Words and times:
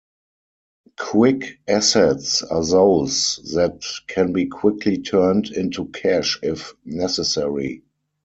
Quick 0.97 1.59
assets 1.67 2.41
are 2.41 2.65
those 2.65 3.35
that 3.53 3.85
can 4.07 4.33
be 4.33 4.47
quickly 4.47 4.97
turned 4.97 5.51
into 5.51 5.89
cash 5.89 6.39
if 6.41 6.73
necessary. 6.83 7.83